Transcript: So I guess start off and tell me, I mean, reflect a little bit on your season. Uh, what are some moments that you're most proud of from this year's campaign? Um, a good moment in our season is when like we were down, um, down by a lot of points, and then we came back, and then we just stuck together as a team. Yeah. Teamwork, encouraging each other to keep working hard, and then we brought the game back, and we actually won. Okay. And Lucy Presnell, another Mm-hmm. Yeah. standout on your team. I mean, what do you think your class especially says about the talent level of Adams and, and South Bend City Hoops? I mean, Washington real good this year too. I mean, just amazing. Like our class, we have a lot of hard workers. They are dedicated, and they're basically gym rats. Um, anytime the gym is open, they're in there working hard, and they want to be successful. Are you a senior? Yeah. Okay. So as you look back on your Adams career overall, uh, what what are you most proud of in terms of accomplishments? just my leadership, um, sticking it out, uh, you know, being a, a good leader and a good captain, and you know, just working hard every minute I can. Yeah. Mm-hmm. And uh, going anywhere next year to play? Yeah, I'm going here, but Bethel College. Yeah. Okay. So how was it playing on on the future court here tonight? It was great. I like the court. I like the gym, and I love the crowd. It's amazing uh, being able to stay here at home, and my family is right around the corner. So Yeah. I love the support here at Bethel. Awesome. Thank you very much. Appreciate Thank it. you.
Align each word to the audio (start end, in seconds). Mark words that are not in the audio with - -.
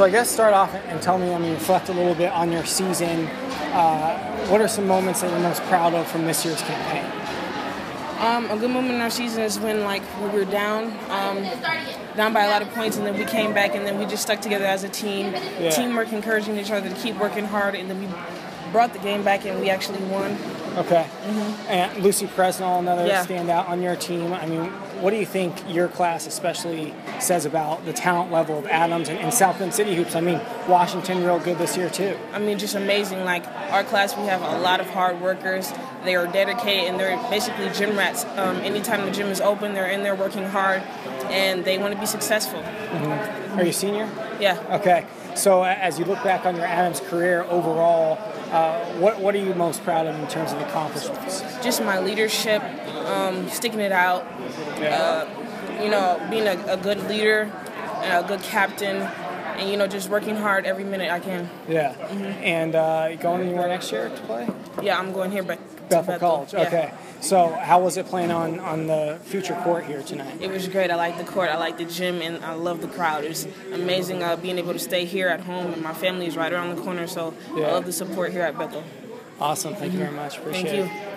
So 0.00 0.06
I 0.06 0.10
guess 0.10 0.30
start 0.30 0.54
off 0.54 0.74
and 0.74 1.02
tell 1.02 1.18
me, 1.18 1.30
I 1.30 1.36
mean, 1.36 1.52
reflect 1.52 1.90
a 1.90 1.92
little 1.92 2.14
bit 2.14 2.32
on 2.32 2.50
your 2.50 2.64
season. 2.64 3.26
Uh, 3.26 4.46
what 4.46 4.62
are 4.62 4.66
some 4.66 4.86
moments 4.86 5.20
that 5.20 5.30
you're 5.30 5.40
most 5.40 5.60
proud 5.64 5.92
of 5.92 6.08
from 6.08 6.24
this 6.24 6.42
year's 6.42 6.62
campaign? 6.62 7.04
Um, 8.18 8.50
a 8.50 8.56
good 8.56 8.70
moment 8.70 8.94
in 8.94 9.02
our 9.02 9.10
season 9.10 9.42
is 9.42 9.58
when 9.60 9.84
like 9.84 10.00
we 10.22 10.30
were 10.30 10.46
down, 10.46 10.84
um, 11.10 11.42
down 12.16 12.32
by 12.32 12.44
a 12.44 12.48
lot 12.48 12.62
of 12.62 12.70
points, 12.70 12.96
and 12.96 13.04
then 13.04 13.14
we 13.14 13.26
came 13.26 13.52
back, 13.52 13.74
and 13.74 13.86
then 13.86 13.98
we 13.98 14.06
just 14.06 14.22
stuck 14.22 14.40
together 14.40 14.64
as 14.64 14.84
a 14.84 14.88
team. 14.88 15.34
Yeah. 15.34 15.68
Teamwork, 15.68 16.14
encouraging 16.14 16.56
each 16.56 16.70
other 16.70 16.88
to 16.88 16.94
keep 16.94 17.16
working 17.16 17.44
hard, 17.44 17.74
and 17.74 17.90
then 17.90 18.00
we 18.00 18.06
brought 18.72 18.92
the 18.92 18.98
game 19.00 19.22
back, 19.22 19.44
and 19.46 19.60
we 19.60 19.70
actually 19.70 20.02
won. 20.04 20.36
Okay. 20.76 21.06
And 21.68 22.02
Lucy 22.02 22.26
Presnell, 22.26 22.78
another 22.78 23.02
Mm-hmm. 23.02 23.32
Yeah. 23.32 23.42
standout 23.44 23.68
on 23.68 23.82
your 23.82 23.96
team. 23.96 24.32
I 24.32 24.46
mean, 24.46 24.66
what 25.02 25.10
do 25.10 25.16
you 25.16 25.26
think 25.26 25.56
your 25.68 25.88
class 25.88 26.26
especially 26.28 26.94
says 27.18 27.44
about 27.44 27.84
the 27.86 27.92
talent 27.92 28.30
level 28.30 28.56
of 28.58 28.66
Adams 28.66 29.08
and, 29.08 29.18
and 29.18 29.34
South 29.34 29.58
Bend 29.58 29.74
City 29.74 29.96
Hoops? 29.96 30.14
I 30.14 30.20
mean, 30.20 30.40
Washington 30.68 31.24
real 31.24 31.40
good 31.40 31.58
this 31.58 31.76
year 31.76 31.90
too. 31.90 32.16
I 32.32 32.38
mean, 32.38 32.58
just 32.58 32.76
amazing. 32.76 33.24
Like 33.24 33.44
our 33.72 33.82
class, 33.82 34.16
we 34.16 34.24
have 34.26 34.42
a 34.42 34.60
lot 34.60 34.78
of 34.80 34.88
hard 34.90 35.20
workers. 35.20 35.72
They 36.04 36.14
are 36.14 36.26
dedicated, 36.28 36.88
and 36.88 37.00
they're 37.00 37.16
basically 37.30 37.68
gym 37.70 37.96
rats. 37.98 38.24
Um, 38.36 38.56
anytime 38.58 39.04
the 39.04 39.10
gym 39.12 39.26
is 39.26 39.40
open, 39.40 39.74
they're 39.74 39.90
in 39.90 40.02
there 40.04 40.14
working 40.14 40.44
hard, 40.44 40.82
and 41.30 41.64
they 41.64 41.78
want 41.78 41.94
to 41.94 42.00
be 42.00 42.06
successful. 42.06 42.60
Are 42.62 43.62
you 43.64 43.70
a 43.70 43.72
senior? 43.72 44.08
Yeah. 44.40 44.78
Okay. 44.80 45.06
So 45.34 45.62
as 45.62 45.98
you 45.98 46.04
look 46.04 46.22
back 46.24 46.44
on 46.44 46.56
your 46.56 46.66
Adams 46.66 47.00
career 47.00 47.42
overall, 47.44 48.18
uh, 48.50 48.84
what 48.94 49.20
what 49.20 49.34
are 49.34 49.38
you 49.38 49.54
most 49.54 49.82
proud 49.84 50.06
of 50.06 50.18
in 50.18 50.26
terms 50.28 50.52
of 50.52 50.60
accomplishments? 50.60 51.42
just 51.62 51.82
my 51.82 52.00
leadership, 52.00 52.62
um, 53.06 53.48
sticking 53.48 53.80
it 53.80 53.92
out, 53.92 54.22
uh, 54.80 55.26
you 55.82 55.88
know, 55.88 56.20
being 56.30 56.46
a, 56.46 56.58
a 56.66 56.76
good 56.76 57.08
leader 57.08 57.50
and 58.02 58.24
a 58.24 58.28
good 58.28 58.42
captain, 58.42 58.96
and 58.96 59.70
you 59.70 59.76
know, 59.76 59.86
just 59.86 60.08
working 60.08 60.36
hard 60.36 60.66
every 60.66 60.84
minute 60.84 61.10
I 61.10 61.20
can. 61.20 61.48
Yeah. 61.68 61.94
Mm-hmm. 61.94 62.24
And 62.24 62.74
uh, 62.74 63.14
going 63.16 63.42
anywhere 63.42 63.68
next 63.68 63.92
year 63.92 64.08
to 64.08 64.22
play? 64.22 64.48
Yeah, 64.82 64.98
I'm 64.98 65.12
going 65.12 65.30
here, 65.30 65.42
but 65.42 65.58
Bethel 65.90 66.18
College. 66.18 66.52
Yeah. 66.54 66.60
Okay. 66.66 66.92
So 67.20 67.48
how 67.48 67.80
was 67.80 67.96
it 67.98 68.06
playing 68.06 68.30
on 68.30 68.58
on 68.60 68.86
the 68.86 69.18
future 69.24 69.54
court 69.62 69.84
here 69.84 70.02
tonight? 70.02 70.40
It 70.40 70.50
was 70.50 70.66
great. 70.68 70.90
I 70.90 70.94
like 70.94 71.18
the 71.18 71.24
court. 71.24 71.50
I 71.50 71.58
like 71.58 71.76
the 71.76 71.84
gym, 71.84 72.22
and 72.22 72.42
I 72.44 72.54
love 72.54 72.80
the 72.80 72.88
crowd. 72.88 73.24
It's 73.24 73.46
amazing 73.72 74.22
uh, 74.22 74.36
being 74.36 74.56
able 74.58 74.72
to 74.72 74.78
stay 74.78 75.04
here 75.04 75.28
at 75.28 75.40
home, 75.40 75.72
and 75.74 75.82
my 75.82 75.92
family 75.92 76.26
is 76.26 76.36
right 76.36 76.52
around 76.52 76.74
the 76.76 76.82
corner. 76.82 77.06
So 77.06 77.34
Yeah. 77.54 77.66
I 77.66 77.72
love 77.72 77.84
the 77.84 77.92
support 77.92 78.32
here 78.32 78.42
at 78.42 78.56
Bethel. 78.56 78.82
Awesome. 79.40 79.74
Thank 79.74 79.92
you 79.92 79.98
very 79.98 80.12
much. 80.12 80.38
Appreciate 80.38 80.66
Thank 80.66 80.90
it. 80.90 80.94
you. 80.94 81.09